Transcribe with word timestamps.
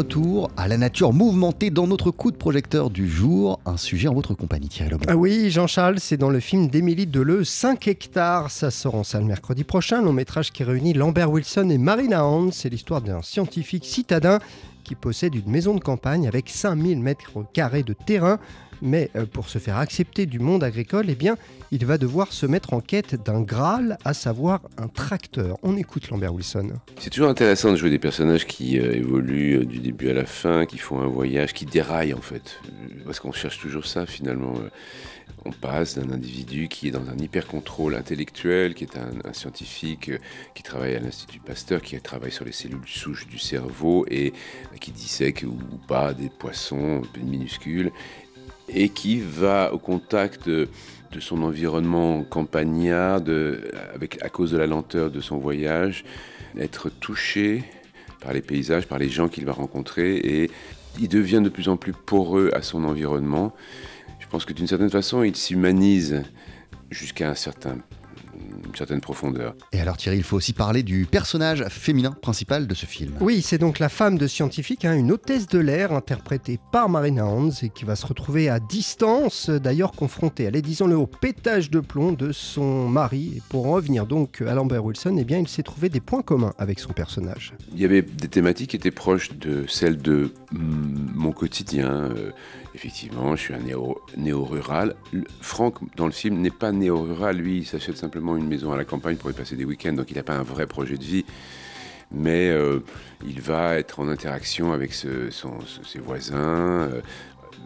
retour 0.00 0.50
à 0.56 0.66
la 0.66 0.78
nature 0.78 1.12
mouvementée 1.12 1.68
dans 1.68 1.86
notre 1.86 2.10
coup 2.10 2.30
de 2.30 2.36
projecteur 2.38 2.88
du 2.88 3.06
jour. 3.06 3.60
Un 3.66 3.76
sujet 3.76 4.08
en 4.08 4.14
votre 4.14 4.32
compagnie, 4.32 4.66
Thierry 4.66 4.92
Lebon. 4.92 5.04
Ah 5.06 5.14
oui, 5.14 5.50
Jean-Charles, 5.50 6.00
c'est 6.00 6.16
dans 6.16 6.30
le 6.30 6.40
film 6.40 6.68
d'Émilie 6.68 7.06
Deleu, 7.06 7.44
5 7.44 7.86
hectares. 7.86 8.50
Ça 8.50 8.70
sort 8.70 8.94
en 8.94 9.04
salle 9.04 9.24
mercredi 9.24 9.62
prochain. 9.62 10.00
Long 10.00 10.14
métrage 10.14 10.52
qui 10.52 10.64
réunit 10.64 10.94
Lambert 10.94 11.30
Wilson 11.30 11.68
et 11.68 11.76
Marina 11.76 12.24
Hans. 12.24 12.50
C'est 12.50 12.70
l'histoire 12.70 13.02
d'un 13.02 13.20
scientifique 13.20 13.84
citadin 13.84 14.38
qui 14.84 14.94
possède 14.94 15.34
une 15.34 15.50
maison 15.50 15.74
de 15.74 15.80
campagne 15.80 16.26
avec 16.26 16.48
5000 16.48 16.98
mètres 17.00 17.44
carrés 17.52 17.82
de 17.82 17.92
terrain 17.92 18.38
mais 18.82 19.10
euh, 19.16 19.26
pour 19.26 19.48
se 19.48 19.58
faire 19.58 19.76
accepter 19.76 20.26
du 20.26 20.38
monde 20.38 20.64
agricole, 20.64 21.06
eh 21.08 21.14
bien, 21.14 21.36
il 21.70 21.86
va 21.86 21.98
devoir 21.98 22.32
se 22.32 22.46
mettre 22.46 22.72
en 22.72 22.80
quête 22.80 23.22
d'un 23.22 23.42
Graal, 23.42 23.98
à 24.04 24.14
savoir 24.14 24.60
un 24.78 24.88
tracteur. 24.88 25.58
On 25.62 25.76
écoute 25.76 26.10
Lambert 26.10 26.34
Wilson. 26.34 26.72
C'est 26.98 27.10
toujours 27.10 27.28
intéressant 27.28 27.70
de 27.70 27.76
jouer 27.76 27.90
des 27.90 27.98
personnages 27.98 28.46
qui 28.46 28.78
euh, 28.78 28.94
évoluent 28.94 29.60
euh, 29.60 29.64
du 29.64 29.78
début 29.78 30.10
à 30.10 30.14
la 30.14 30.26
fin, 30.26 30.66
qui 30.66 30.78
font 30.78 31.00
un 31.00 31.06
voyage, 31.06 31.52
qui 31.52 31.66
déraillent 31.66 32.14
en 32.14 32.20
fait. 32.20 32.60
Parce 33.04 33.20
qu'on 33.20 33.32
cherche 33.32 33.58
toujours 33.58 33.86
ça 33.86 34.06
finalement. 34.06 34.54
On 35.44 35.52
passe 35.52 35.98
d'un 35.98 36.12
individu 36.12 36.68
qui 36.68 36.88
est 36.88 36.90
dans 36.90 37.08
un 37.08 37.16
hyper-contrôle 37.16 37.94
intellectuel, 37.94 38.74
qui 38.74 38.84
est 38.84 38.96
un, 38.96 39.32
scientifique 39.32 40.10
qui 40.54 40.62
travaille 40.62 40.94
à 40.96 41.00
l'Institut 41.00 41.40
Pasteur, 41.40 41.80
qui 41.80 41.98
travaille 42.00 42.32
sur 42.32 42.44
les 42.44 42.52
cellules 42.52 42.80
souches 42.86 43.26
du 43.26 43.38
cerveau 43.38 44.04
et 44.10 44.32
qui 44.80 44.90
dissèque 44.90 45.44
ou 45.46 45.56
pas 45.88 46.12
des 46.12 46.28
poissons 46.28 47.02
minuscules, 47.22 47.90
et 48.74 48.88
qui 48.88 49.20
va 49.20 49.72
au 49.72 49.78
contact 49.78 50.48
de, 50.48 50.68
son 51.18 51.42
environnement 51.42 52.22
campagnard, 52.22 53.20
à 54.20 54.28
cause 54.28 54.52
de 54.52 54.58
la 54.58 54.66
lenteur 54.66 55.10
de 55.10 55.20
son 55.20 55.38
voyage, 55.38 56.04
être 56.58 56.88
touché 56.88 57.64
par 58.20 58.32
les 58.32 58.42
paysages, 58.42 58.86
par 58.86 58.98
les 58.98 59.08
gens 59.08 59.28
qu'il 59.28 59.44
va 59.44 59.52
rencontrer, 59.52 60.16
et 60.16 60.50
il 61.00 61.08
devient 61.08 61.40
de 61.42 61.48
plus 61.48 61.68
en 61.68 61.76
plus 61.76 61.92
poreux 61.92 62.50
à 62.54 62.62
son 62.62 62.84
environnement. 62.84 63.54
Je 64.18 64.26
pense 64.26 64.44
que 64.44 64.52
d'une 64.52 64.66
certaine 64.66 64.90
façon, 64.90 65.22
il 65.22 65.34
s'humanise 65.34 66.22
jusqu'à 66.90 67.30
un 67.30 67.34
certain 67.34 67.78
une 68.70 68.76
certaine 68.76 69.00
profondeur. 69.00 69.54
Et 69.72 69.80
alors 69.80 69.96
Thierry, 69.96 70.18
il 70.18 70.22
faut 70.22 70.36
aussi 70.36 70.52
parler 70.52 70.82
du 70.82 71.06
personnage 71.06 71.64
féminin 71.68 72.12
principal 72.12 72.66
de 72.66 72.74
ce 72.74 72.86
film. 72.86 73.14
Oui, 73.20 73.42
c'est 73.42 73.58
donc 73.58 73.78
la 73.78 73.88
femme 73.88 74.16
de 74.16 74.26
scientifique, 74.26 74.84
hein, 74.84 74.94
une 74.94 75.12
hôtesse 75.12 75.46
de 75.48 75.58
l'air 75.58 75.92
interprétée 75.92 76.58
par 76.72 76.88
Marina 76.88 77.26
Hans 77.26 77.50
et 77.62 77.68
qui 77.68 77.84
va 77.84 77.96
se 77.96 78.06
retrouver 78.06 78.48
à 78.48 78.60
distance, 78.60 79.50
d'ailleurs 79.50 79.92
confrontée, 79.92 80.46
allez 80.46 80.62
disons-le, 80.62 80.96
au 80.96 81.06
pétage 81.06 81.70
de 81.70 81.80
plomb 81.80 82.12
de 82.12 82.32
son 82.32 82.88
mari. 82.88 83.34
Et 83.36 83.42
pour 83.48 83.66
en 83.66 83.72
revenir 83.72 84.06
donc 84.06 84.42
à 84.42 84.54
Lambert 84.54 84.84
Wilson, 84.84 85.16
eh 85.18 85.24
bien 85.24 85.38
il 85.38 85.48
s'est 85.48 85.62
trouvé 85.62 85.88
des 85.88 86.00
points 86.00 86.22
communs 86.22 86.54
avec 86.58 86.78
son 86.78 86.92
personnage. 86.92 87.54
Il 87.74 87.80
y 87.80 87.84
avait 87.84 88.02
des 88.02 88.28
thématiques 88.28 88.70
qui 88.70 88.76
étaient 88.76 88.90
proches 88.90 89.32
de 89.38 89.64
celles 89.66 89.98
de 89.98 90.32
mm, 90.52 91.10
mon 91.14 91.32
quotidien. 91.32 91.90
Euh, 91.90 92.30
effectivement, 92.74 93.36
je 93.36 93.42
suis 93.42 93.54
un 93.54 93.60
néo-rural. 94.16 94.94
Franck, 95.40 95.76
dans 95.96 96.06
le 96.06 96.12
film, 96.12 96.40
n'est 96.40 96.50
pas 96.50 96.72
néo-rural. 96.72 97.36
Lui, 97.36 97.58
il 97.58 97.66
s'achète 97.66 97.96
simplement 97.96 98.36
une 98.36 98.46
maison 98.46 98.59
à 98.68 98.76
la 98.76 98.84
campagne 98.84 99.16
pour 99.16 99.30
y 99.30 99.34
passer 99.34 99.56
des 99.56 99.64
week-ends, 99.64 99.92
donc 99.92 100.10
il 100.10 100.16
n'a 100.16 100.22
pas 100.22 100.36
un 100.36 100.42
vrai 100.42 100.66
projet 100.66 100.96
de 100.96 101.04
vie. 101.04 101.24
Mais 102.12 102.50
euh, 102.50 102.80
il 103.24 103.40
va 103.40 103.76
être 103.76 104.00
en 104.00 104.08
interaction 104.08 104.72
avec 104.72 104.92
ses 104.94 105.98
voisins, 105.98 106.88
euh, 106.88 107.00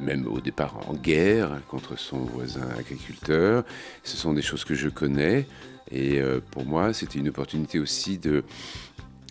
même 0.00 0.26
au 0.26 0.40
départ 0.40 0.88
en 0.88 0.94
guerre 0.94 1.60
contre 1.68 1.98
son 1.98 2.18
voisin 2.18 2.68
agriculteur. 2.78 3.64
Ce 4.02 4.16
sont 4.16 4.34
des 4.34 4.42
choses 4.42 4.64
que 4.64 4.74
je 4.74 4.88
connais. 4.88 5.46
Et 5.90 6.20
euh, 6.20 6.40
pour 6.50 6.66
moi, 6.66 6.92
c'était 6.92 7.18
une 7.18 7.28
opportunité 7.28 7.78
aussi 7.78 8.18
de, 8.18 8.44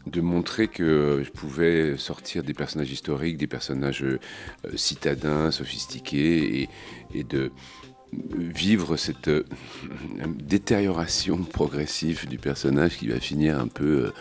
de 0.08 0.22
montrer 0.22 0.68
que 0.68 1.22
je 1.24 1.30
pouvais 1.30 1.96
sortir 1.98 2.44
des 2.44 2.54
personnages 2.56 2.92
historiques, 2.92 3.38
des 3.38 3.48
personnages 3.48 4.06
citadins, 4.76 5.52
sophistiqués, 5.52 6.70
et 7.14 7.24
de 7.24 7.52
vivre 8.38 8.98
cette 8.98 9.28
euh, 9.28 9.44
détérioration 10.28 11.38
progressive 11.38 12.28
du 12.28 12.38
personnage 12.38 12.98
qui 12.98 13.08
va 13.08 13.20
finir 13.20 13.60
un 13.60 13.68
peu 13.68 14.06
euh, 14.06 14.14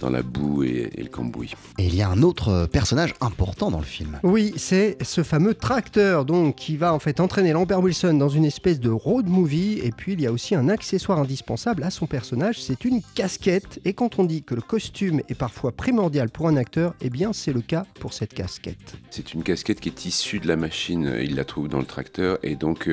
dans 0.00 0.10
la 0.10 0.22
boue 0.22 0.64
et, 0.64 0.90
le 0.96 1.08
cambouis. 1.08 1.54
Et 1.78 1.86
il 1.86 1.94
y 1.94 2.02
a 2.02 2.08
un 2.08 2.22
autre 2.22 2.48
euh, 2.48 2.66
personnage 2.66 3.14
important 3.20 3.70
dans 3.70 3.78
le 3.78 3.84
film. 3.84 4.18
Oui, 4.22 4.52
c'est 4.56 4.96
ce 5.02 5.22
fameux 5.22 5.54
tracteur 5.54 6.24
donc 6.24 6.56
qui 6.56 6.76
va 6.76 6.92
en 6.94 6.98
fait 6.98 7.20
entraîner 7.20 7.52
Lambert 7.52 7.80
Wilson 7.80 8.14
dans 8.14 8.28
une 8.28 8.44
espèce 8.44 8.80
de 8.80 8.90
road 8.90 9.28
movie. 9.28 9.80
Et 9.82 9.92
puis 9.92 10.14
il 10.14 10.20
y 10.20 10.26
a 10.26 10.32
aussi 10.32 10.54
un 10.54 10.68
accessoire 10.68 11.18
indispensable 11.18 11.82
à 11.82 11.90
son 11.90 12.06
personnage, 12.06 12.60
c'est 12.60 12.84
une 12.84 13.02
casquette. 13.14 13.80
Et 13.84 13.92
quand 13.92 14.18
on 14.18 14.24
dit 14.24 14.42
que 14.42 14.54
le 14.54 14.62
costume 14.62 15.20
est 15.28 15.34
parfois 15.34 15.72
primordial 15.72 16.30
pour 16.30 16.48
un 16.48 16.56
acteur, 16.56 16.94
eh 17.00 17.10
bien 17.10 17.32
c'est 17.32 17.52
le 17.52 17.60
cas 17.60 17.84
pour 18.00 18.12
cette 18.12 18.34
casquette. 18.34 18.96
C'est 19.10 19.34
une 19.34 19.42
casquette 19.42 19.80
qui 19.80 19.88
est 19.88 20.06
issue 20.06 20.40
de 20.40 20.48
la 20.48 20.56
machine. 20.56 21.14
Il 21.20 21.36
la 21.36 21.44
trouve 21.44 21.68
dans 21.68 21.78
le 21.78 21.84
tracteur 21.84 22.38
et 22.42 22.56
donc 22.56 22.88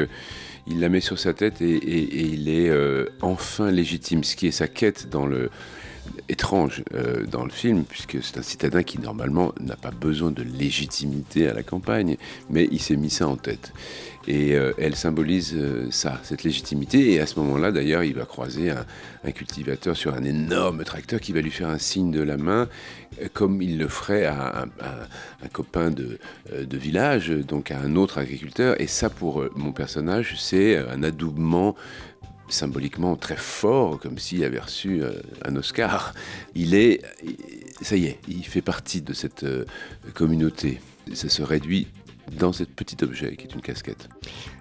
il 0.68 0.80
la 0.80 0.90
met 0.90 1.00
sur 1.00 1.18
sa 1.18 1.34
tête 1.34 1.62
et, 1.62 2.32
il 2.34 2.50
est 2.50 2.70
euh, 2.70 3.06
enfin 3.22 3.72
légitime, 3.72 4.24
ce 4.24 4.36
qui 4.36 4.48
est 4.48 4.52
sa 4.52 4.68
quête 4.68 5.10
dans 5.10 5.26
le 5.26 5.50
étrange 6.30 6.84
euh, 6.94 7.26
dans 7.26 7.44
le 7.44 7.52
film, 7.52 7.84
puisque 7.84 8.22
c'est 8.24 8.38
un 8.38 8.42
citadin 8.42 8.84
qui 8.84 9.00
normalement 9.00 9.54
n'a 9.60 9.76
pas 9.76 9.92
besoin 9.92 10.32
de 10.32 10.44
légitimité 10.44 11.48
à 11.48 11.54
la 11.54 11.64
campagne, 11.64 12.18
mais 12.50 12.68
il 12.72 12.82
s'est 12.82 12.96
mis 12.96 13.10
ça 13.10 13.28
en 13.28 13.38
tête. 13.38 13.74
Et 14.28 14.56
euh, 14.56 14.74
elle 14.78 14.96
symbolise 14.96 15.54
euh, 15.56 15.88
ça, 15.90 16.20
cette 16.24 16.44
légitimité. 16.44 17.14
Et 17.14 17.22
à 17.22 17.26
ce 17.26 17.40
moment-là, 17.40 17.72
d'ailleurs, 17.72 18.04
il 18.04 18.14
va 18.14 18.26
croiser 18.26 18.72
un, 18.72 18.86
cultivateur 19.32 19.96
sur 19.96 20.14
un 20.14 20.24
énorme 20.24 20.84
tracteur 20.86 21.20
qui 21.20 21.34
va 21.34 21.42
lui 21.42 21.52
faire 21.52 21.68
un 21.68 21.78
signe 21.78 22.12
de 22.12 22.22
la 22.22 22.38
main, 22.38 22.70
comme 23.34 23.62
il 23.62 23.78
le 23.78 23.90
ferait 23.90 24.24
à 24.24 24.66
un, 24.82 25.48
copain 25.52 25.92
de, 25.92 26.18
de, 26.58 26.78
village, 26.78 27.30
donc 27.30 27.72
à 27.72 27.80
un 27.80 27.98
autre 27.98 28.20
agriculteur. 28.20 28.80
Et 28.80 28.88
ça, 28.88 29.10
pour 29.10 29.44
mon 29.56 29.74
personnage, 29.74 30.36
c'est 30.40 30.78
un 30.78 31.04
adoubement 31.04 31.76
symboliquement 32.50 33.16
très 33.16 33.36
fort, 33.36 34.00
comme 34.00 34.18
s'il 34.18 34.44
avait 34.44 34.60
reçu 34.60 35.02
euh, 35.04 35.12
un 35.46 35.56
Oscar. 35.56 36.14
Il 36.56 36.76
est, 36.76 37.02
ça 37.82 37.96
y 37.96 38.06
est, 38.06 38.20
il 38.28 38.46
fait 38.46 38.62
partie 38.62 39.02
de 39.02 39.14
cette 39.14 39.44
euh, 39.44 39.66
communauté. 40.14 40.80
Ça 41.14 41.30
se 41.30 41.42
réduit 41.42 41.88
dans 42.38 42.52
ce 42.52 42.64
petit 42.64 42.98
objet 43.04 43.36
qui 43.36 43.48
est 43.48 43.54
une 43.54 43.62
casquette. 43.62 44.10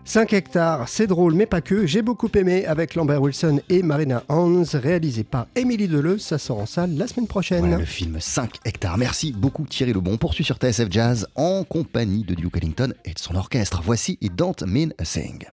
5 0.05 0.33
hectares, 0.35 0.89
c'est 0.89 1.09
drôle, 1.09 1.35
mais 1.35 1.47
pas 1.47 1.61
que. 1.61 1.85
J'ai 1.85 2.01
beaucoup 2.01 2.29
aimé 2.37 2.65
avec 2.65 2.95
Lambert 2.95 3.21
Wilson 3.21 3.61
et 3.69 3.83
Marina 3.83 4.23
Hans, 4.29 4.63
réalisé 4.75 5.25
par 5.25 5.49
Émilie 5.57 5.89
Deleu. 5.89 6.19
Ça 6.19 6.39
sort 6.39 6.61
en 6.61 6.67
salle 6.67 6.97
la 6.97 7.09
semaine 7.09 7.27
prochaine. 7.27 7.77
le 7.77 7.85
film 7.85 8.19
5 8.21 8.61
hectares. 8.65 8.99
Merci 8.99 9.33
beaucoup 9.33 9.67
Thierry 9.67 9.93
Lebon. 9.93 10.13
On 10.13 10.17
poursuit 10.17 10.45
sur 10.45 10.59
TSF 10.59 10.87
Jazz 10.91 11.27
en 11.35 11.65
compagnie 11.65 12.23
de 12.23 12.35
Duke 12.35 12.57
Ellington 12.57 12.93
et 13.05 13.15
de 13.15 13.19
son 13.19 13.35
orchestre. 13.35 13.83
Voici 13.85 14.17
It 14.21 14.37
Don't 14.37 14.63
Mean 14.65 14.91
a 14.99 15.05
Thing. 15.05 15.45